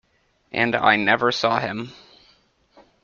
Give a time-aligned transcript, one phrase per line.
[0.51, 1.91] And I never saw him!